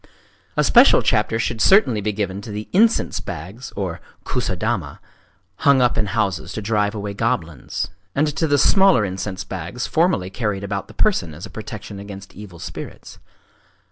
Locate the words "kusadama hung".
4.25-5.79